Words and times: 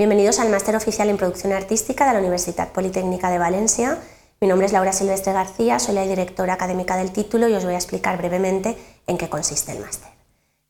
Bienvenidos 0.00 0.38
al 0.38 0.48
Máster 0.48 0.74
Oficial 0.76 1.10
en 1.10 1.18
Producción 1.18 1.52
Artística 1.52 2.06
de 2.06 2.14
la 2.14 2.20
Universidad 2.20 2.72
Politécnica 2.72 3.28
de 3.28 3.36
Valencia. 3.36 3.98
Mi 4.40 4.48
nombre 4.48 4.66
es 4.66 4.72
Laura 4.72 4.94
Silvestre 4.94 5.34
García, 5.34 5.78
soy 5.78 5.94
la 5.94 6.06
directora 6.06 6.54
académica 6.54 6.96
del 6.96 7.12
título 7.12 7.48
y 7.48 7.52
os 7.52 7.66
voy 7.66 7.74
a 7.74 7.76
explicar 7.76 8.16
brevemente 8.16 8.78
en 9.06 9.18
qué 9.18 9.28
consiste 9.28 9.72
el 9.72 9.80
máster. 9.80 10.08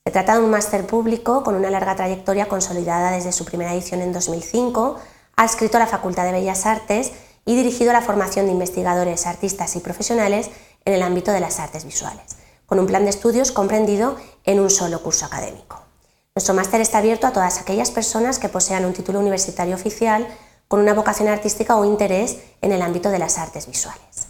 Se 0.04 0.10
trata 0.10 0.34
de 0.34 0.42
un 0.42 0.50
máster 0.50 0.84
público 0.84 1.44
con 1.44 1.54
una 1.54 1.70
larga 1.70 1.94
trayectoria 1.94 2.48
consolidada 2.48 3.12
desde 3.12 3.30
su 3.30 3.44
primera 3.44 3.72
edición 3.72 4.00
en 4.00 4.12
2005, 4.12 4.98
adscrito 5.36 5.76
a 5.76 5.80
la 5.80 5.86
Facultad 5.86 6.24
de 6.24 6.32
Bellas 6.32 6.66
Artes 6.66 7.12
y 7.44 7.54
dirigido 7.54 7.90
a 7.92 7.94
la 7.94 8.02
formación 8.02 8.46
de 8.46 8.52
investigadores, 8.52 9.28
artistas 9.28 9.76
y 9.76 9.78
profesionales 9.78 10.50
en 10.84 10.92
el 10.92 11.02
ámbito 11.02 11.30
de 11.30 11.38
las 11.38 11.60
artes 11.60 11.84
visuales, 11.84 12.36
con 12.66 12.80
un 12.80 12.88
plan 12.88 13.04
de 13.04 13.10
estudios 13.10 13.52
comprendido 13.52 14.16
en 14.42 14.58
un 14.58 14.70
solo 14.70 15.00
curso 15.04 15.24
académico. 15.24 15.89
Nuestro 16.36 16.54
máster 16.54 16.80
está 16.80 16.98
abierto 16.98 17.26
a 17.26 17.32
todas 17.32 17.60
aquellas 17.60 17.90
personas 17.90 18.38
que 18.38 18.48
posean 18.48 18.84
un 18.84 18.92
título 18.92 19.18
universitario 19.18 19.74
oficial 19.74 20.28
con 20.68 20.78
una 20.78 20.94
vocación 20.94 21.28
artística 21.28 21.76
o 21.76 21.84
interés 21.84 22.38
en 22.62 22.70
el 22.70 22.82
ámbito 22.82 23.10
de 23.10 23.18
las 23.18 23.36
artes 23.36 23.66
visuales. 23.66 24.28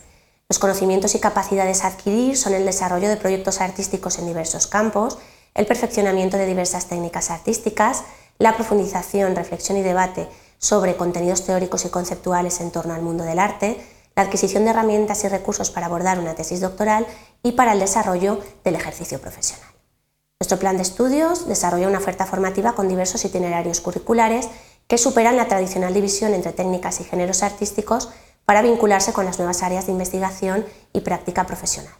Los 0.48 0.58
conocimientos 0.58 1.14
y 1.14 1.20
capacidades 1.20 1.84
a 1.84 1.88
adquirir 1.88 2.38
son 2.38 2.54
el 2.54 2.64
desarrollo 2.64 3.10
de 3.10 3.18
proyectos 3.18 3.60
artísticos 3.60 4.18
en 4.18 4.26
diversos 4.26 4.66
campos, 4.66 5.18
el 5.54 5.66
perfeccionamiento 5.66 6.38
de 6.38 6.46
diversas 6.46 6.86
técnicas 6.86 7.30
artísticas, 7.30 8.04
la 8.38 8.56
profundización, 8.56 9.36
reflexión 9.36 9.76
y 9.76 9.82
debate 9.82 10.26
sobre 10.58 10.96
contenidos 10.96 11.44
teóricos 11.44 11.84
y 11.84 11.90
conceptuales 11.90 12.62
en 12.62 12.70
torno 12.70 12.94
al 12.94 13.02
mundo 13.02 13.24
del 13.24 13.38
arte, 13.38 13.78
la 14.16 14.22
adquisición 14.22 14.64
de 14.64 14.70
herramientas 14.70 15.22
y 15.24 15.28
recursos 15.28 15.70
para 15.70 15.86
abordar 15.86 16.18
una 16.18 16.34
tesis 16.34 16.62
doctoral 16.62 17.06
y 17.42 17.52
para 17.52 17.74
el 17.74 17.78
desarrollo 17.78 18.40
del 18.64 18.76
ejercicio 18.76 19.20
profesional. 19.20 19.69
Nuestro 20.40 20.58
plan 20.58 20.78
de 20.78 20.82
estudios 20.82 21.46
desarrolla 21.46 21.86
una 21.86 21.98
oferta 21.98 22.24
formativa 22.24 22.72
con 22.72 22.88
diversos 22.88 23.22
itinerarios 23.26 23.82
curriculares 23.82 24.48
que 24.86 24.96
superan 24.96 25.36
la 25.36 25.48
tradicional 25.48 25.92
división 25.92 26.32
entre 26.32 26.52
técnicas 26.52 26.98
y 27.00 27.04
géneros 27.04 27.42
artísticos 27.42 28.08
para 28.46 28.62
vincularse 28.62 29.12
con 29.12 29.26
las 29.26 29.38
nuevas 29.38 29.62
áreas 29.62 29.84
de 29.84 29.92
investigación 29.92 30.64
y 30.94 31.02
práctica 31.02 31.44
profesional. 31.44 31.92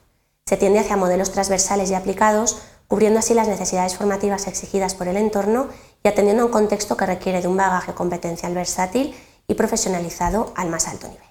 Se 0.47 0.57
tiende 0.57 0.79
hacia 0.79 0.97
modelos 0.97 1.33
transversales 1.33 1.91
y 1.91 1.95
aplicados, 1.95 2.63
cubriendo 2.89 3.19
así 3.19 3.35
las 3.35 3.47
necesidades 3.47 3.95
formativas 3.97 4.47
exigidas 4.47 4.95
por 4.95 5.07
el 5.07 5.19
entorno 5.19 5.69
y 6.03 6.09
atendiendo 6.09 6.43
a 6.43 6.47
un 6.47 6.53
contexto 6.53 6.97
que 6.97 7.05
requiere 7.05 7.43
de 7.43 7.49
un 7.49 7.59
bagaje 7.59 7.93
competencial 7.93 8.55
versátil 8.55 9.15
y 9.49 9.55
profesionalizado 9.55 10.55
al 10.57 10.71
más 10.71 10.89
alto 10.89 11.09
nivel. 11.09 11.23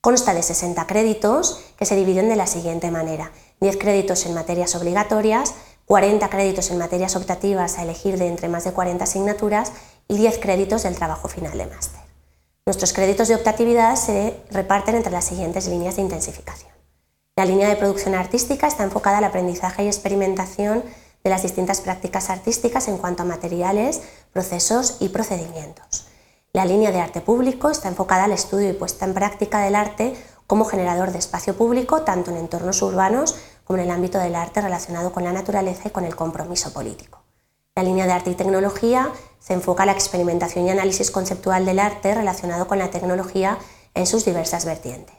Consta 0.00 0.32
de 0.32 0.44
60 0.44 0.86
créditos 0.86 1.60
que 1.76 1.84
se 1.84 1.96
dividen 1.96 2.28
de 2.28 2.36
la 2.36 2.46
siguiente 2.46 2.92
manera. 2.92 3.32
10 3.60 3.76
créditos 3.76 4.24
en 4.26 4.34
materias 4.34 4.76
obligatorias, 4.76 5.54
40 5.88 6.28
créditos 6.28 6.70
en 6.70 6.76
materias 6.76 7.16
optativas 7.16 7.78
a 7.78 7.82
elegir 7.82 8.18
de 8.18 8.28
entre 8.28 8.50
más 8.50 8.64
de 8.64 8.72
40 8.72 9.02
asignaturas 9.02 9.72
y 10.06 10.18
10 10.18 10.38
créditos 10.38 10.82
del 10.82 10.96
trabajo 10.96 11.28
final 11.28 11.56
de 11.56 11.66
máster. 11.66 12.02
Nuestros 12.66 12.92
créditos 12.92 13.28
de 13.28 13.34
optatividad 13.34 13.96
se 13.96 14.36
reparten 14.50 14.96
entre 14.96 15.10
las 15.10 15.24
siguientes 15.24 15.66
líneas 15.66 15.96
de 15.96 16.02
intensificación. 16.02 16.70
La 17.36 17.46
línea 17.46 17.70
de 17.70 17.76
producción 17.76 18.14
artística 18.14 18.66
está 18.66 18.84
enfocada 18.84 19.16
al 19.16 19.24
aprendizaje 19.24 19.84
y 19.84 19.86
experimentación 19.86 20.84
de 21.24 21.30
las 21.30 21.42
distintas 21.42 21.80
prácticas 21.80 22.28
artísticas 22.28 22.86
en 22.88 22.98
cuanto 22.98 23.22
a 23.22 23.26
materiales, 23.26 24.02
procesos 24.34 24.98
y 25.00 25.08
procedimientos. 25.08 26.06
La 26.52 26.66
línea 26.66 26.92
de 26.92 27.00
arte 27.00 27.22
público 27.22 27.70
está 27.70 27.88
enfocada 27.88 28.24
al 28.24 28.32
estudio 28.32 28.68
y 28.68 28.74
puesta 28.74 29.06
en 29.06 29.14
práctica 29.14 29.60
del 29.60 29.74
arte 29.74 30.14
como 30.46 30.66
generador 30.66 31.12
de 31.12 31.18
espacio 31.18 31.56
público 31.56 32.02
tanto 32.02 32.30
en 32.30 32.36
entornos 32.36 32.82
urbanos 32.82 33.36
como 33.68 33.78
en 33.78 33.84
el 33.84 33.90
ámbito 33.90 34.18
del 34.18 34.34
arte 34.34 34.62
relacionado 34.62 35.12
con 35.12 35.24
la 35.24 35.32
naturaleza 35.32 35.88
y 35.88 35.90
con 35.90 36.06
el 36.06 36.16
compromiso 36.16 36.72
político. 36.72 37.18
La 37.76 37.82
línea 37.82 38.06
de 38.06 38.12
arte 38.12 38.30
y 38.30 38.34
tecnología 38.34 39.12
se 39.40 39.52
enfoca 39.52 39.82
a 39.82 39.86
la 39.86 39.92
experimentación 39.92 40.66
y 40.66 40.70
análisis 40.70 41.10
conceptual 41.10 41.66
del 41.66 41.78
arte 41.78 42.14
relacionado 42.14 42.66
con 42.66 42.78
la 42.78 42.90
tecnología 42.90 43.58
en 43.92 44.06
sus 44.06 44.24
diversas 44.24 44.64
vertientes. 44.64 45.14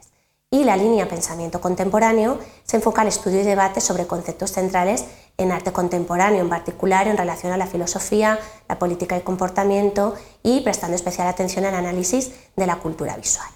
Y 0.50 0.64
la 0.64 0.78
línea 0.78 1.08
pensamiento 1.08 1.62
contemporáneo 1.62 2.40
se 2.64 2.78
enfoca 2.78 3.04
al 3.04 3.08
estudio 3.08 3.40
y 3.40 3.44
debate 3.44 3.82
sobre 3.82 4.08
conceptos 4.08 4.52
centrales 4.52 5.06
en 5.38 5.52
arte 5.52 5.72
contemporáneo, 5.72 6.42
en 6.42 6.50
particular 6.50 7.08
en 7.08 7.18
relación 7.18 7.54
a 7.54 7.58
la 7.58 7.68
filosofía, 7.68 8.40
la 8.68 8.80
política 8.80 9.16
y 9.16 9.22
comportamiento 9.22 10.16
y 10.42 10.62
prestando 10.62 10.96
especial 10.96 11.28
atención 11.28 11.66
al 11.66 11.76
análisis 11.76 12.32
de 12.56 12.66
la 12.66 12.78
cultura 12.78 13.16
visual. 13.16 13.48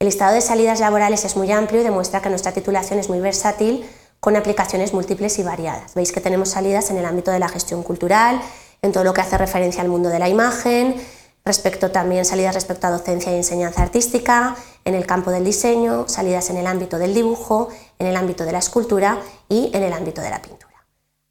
El 0.00 0.06
listado 0.06 0.34
de 0.34 0.40
salidas 0.40 0.80
laborales 0.80 1.24
es 1.24 1.36
muy 1.36 1.50
amplio 1.52 1.80
y 1.80 1.84
demuestra 1.84 2.20
que 2.20 2.28
nuestra 2.28 2.52
titulación 2.52 2.98
es 2.98 3.08
muy 3.08 3.20
versátil 3.20 3.88
con 4.20 4.36
aplicaciones 4.36 4.92
múltiples 4.92 5.38
y 5.38 5.42
variadas. 5.42 5.94
Veis 5.94 6.12
que 6.12 6.20
tenemos 6.20 6.50
salidas 6.50 6.90
en 6.90 6.98
el 6.98 7.04
ámbito 7.04 7.30
de 7.30 7.38
la 7.38 7.48
gestión 7.48 7.82
cultural, 7.82 8.40
en 8.82 8.92
todo 8.92 9.04
lo 9.04 9.14
que 9.14 9.20
hace 9.20 9.38
referencia 9.38 9.82
al 9.82 9.88
mundo 9.88 10.08
de 10.08 10.18
la 10.18 10.28
imagen, 10.28 10.96
respecto 11.44 11.92
también 11.92 12.24
salidas 12.24 12.54
respecto 12.54 12.86
a 12.86 12.90
docencia 12.90 13.32
y 13.32 13.36
enseñanza 13.36 13.82
artística, 13.82 14.56
en 14.84 14.94
el 14.94 15.06
campo 15.06 15.30
del 15.30 15.44
diseño, 15.44 16.08
salidas 16.08 16.50
en 16.50 16.56
el 16.56 16.66
ámbito 16.66 16.98
del 16.98 17.14
dibujo, 17.14 17.68
en 17.98 18.06
el 18.06 18.16
ámbito 18.16 18.44
de 18.44 18.52
la 18.52 18.58
escultura 18.58 19.18
y 19.48 19.70
en 19.72 19.82
el 19.82 19.92
ámbito 19.92 20.20
de 20.20 20.30
la 20.30 20.42
pintura. 20.42 20.66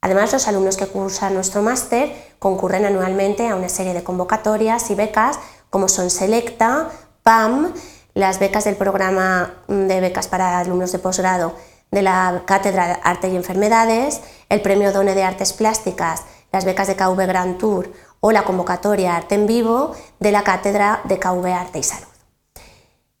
Además, 0.00 0.32
los 0.32 0.46
alumnos 0.46 0.76
que 0.76 0.86
cursan 0.86 1.34
nuestro 1.34 1.62
máster 1.62 2.14
concurren 2.38 2.84
anualmente 2.84 3.48
a 3.48 3.56
una 3.56 3.68
serie 3.68 3.92
de 3.92 4.04
convocatorias 4.04 4.90
y 4.90 4.94
becas 4.94 5.38
como 5.68 5.88
son 5.88 6.10
Selecta, 6.10 6.90
PAM, 7.22 7.74
las 8.14 8.38
becas 8.38 8.64
del 8.64 8.76
programa 8.76 9.54
de 9.68 10.00
becas 10.00 10.28
para 10.28 10.58
alumnos 10.58 10.92
de 10.92 10.98
posgrado 10.98 11.54
de 11.90 12.02
la 12.02 12.42
Cátedra 12.46 12.88
de 12.88 12.96
Arte 13.02 13.28
y 13.28 13.36
Enfermedades, 13.36 14.20
el 14.48 14.62
Premio 14.62 14.92
Done 14.92 15.14
de 15.14 15.22
Artes 15.22 15.52
Plásticas, 15.52 16.24
las 16.52 16.64
becas 16.64 16.88
de 16.88 16.96
KV 16.96 17.26
Grand 17.26 17.58
Tour 17.58 17.92
o 18.20 18.32
la 18.32 18.44
convocatoria 18.44 19.16
Arte 19.16 19.34
en 19.34 19.46
Vivo 19.46 19.92
de 20.20 20.32
la 20.32 20.42
Cátedra 20.42 21.00
de 21.04 21.18
KV 21.18 21.46
Arte 21.46 21.78
y 21.78 21.82
Salud. 21.82 22.06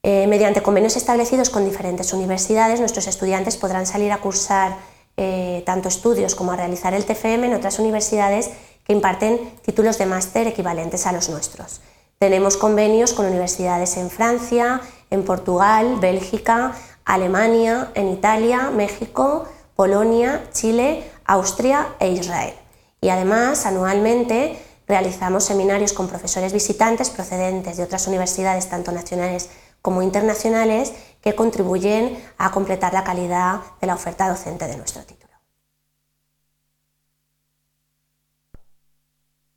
Eh, 0.02 0.26
mediante 0.28 0.62
convenios 0.62 0.96
establecidos 0.96 1.50
con 1.50 1.64
diferentes 1.64 2.12
universidades, 2.12 2.80
nuestros 2.80 3.08
estudiantes 3.08 3.56
podrán 3.56 3.86
salir 3.86 4.12
a 4.12 4.18
cursar 4.18 4.76
eh, 5.16 5.62
tanto 5.66 5.88
estudios 5.88 6.34
como 6.34 6.52
a 6.52 6.56
realizar 6.56 6.94
el 6.94 7.04
TFM 7.04 7.46
en 7.46 7.54
otras 7.54 7.78
universidades 7.78 8.50
que 8.84 8.92
imparten 8.92 9.50
títulos 9.62 9.98
de 9.98 10.06
máster 10.06 10.46
equivalentes 10.46 11.06
a 11.06 11.12
los 11.12 11.28
nuestros. 11.28 11.80
Tenemos 12.18 12.56
convenios 12.56 13.14
con 13.14 13.26
universidades 13.26 13.96
en 13.96 14.10
Francia, 14.10 14.80
en 15.10 15.24
Portugal, 15.24 15.96
Bélgica, 16.00 16.72
Alemania, 17.06 17.92
en 17.94 18.08
Italia, 18.08 18.70
México, 18.70 19.48
Polonia, 19.76 20.42
Chile, 20.52 21.10
Austria 21.24 21.94
e 22.00 22.10
Israel. 22.10 22.54
Y 23.00 23.08
además, 23.08 23.64
anualmente 23.64 24.58
realizamos 24.86 25.44
seminarios 25.44 25.92
con 25.92 26.08
profesores 26.08 26.52
visitantes 26.52 27.10
procedentes 27.10 27.76
de 27.76 27.84
otras 27.84 28.06
universidades, 28.06 28.68
tanto 28.68 28.92
nacionales 28.92 29.48
como 29.80 30.02
internacionales, 30.02 30.92
que 31.22 31.34
contribuyen 31.34 32.22
a 32.38 32.50
completar 32.50 32.92
la 32.92 33.04
calidad 33.04 33.60
de 33.80 33.86
la 33.86 33.94
oferta 33.94 34.28
docente 34.28 34.66
de 34.66 34.76
nuestro 34.76 35.02
título. 35.02 35.25